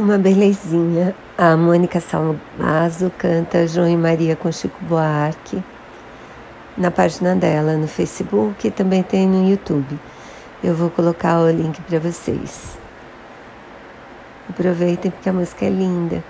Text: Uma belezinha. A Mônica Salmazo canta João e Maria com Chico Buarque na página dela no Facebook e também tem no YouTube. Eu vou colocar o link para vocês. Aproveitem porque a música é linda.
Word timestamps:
Uma 0.00 0.16
belezinha. 0.16 1.14
A 1.36 1.54
Mônica 1.58 2.00
Salmazo 2.00 3.12
canta 3.18 3.68
João 3.68 3.86
e 3.86 3.98
Maria 3.98 4.34
com 4.34 4.50
Chico 4.50 4.82
Buarque 4.86 5.62
na 6.74 6.90
página 6.90 7.36
dela 7.36 7.76
no 7.76 7.86
Facebook 7.86 8.66
e 8.66 8.70
também 8.70 9.02
tem 9.02 9.28
no 9.28 9.46
YouTube. 9.46 10.00
Eu 10.64 10.74
vou 10.74 10.88
colocar 10.88 11.38
o 11.40 11.50
link 11.50 11.78
para 11.82 11.98
vocês. 11.98 12.78
Aproveitem 14.48 15.10
porque 15.10 15.28
a 15.28 15.34
música 15.34 15.66
é 15.66 15.68
linda. 15.68 16.24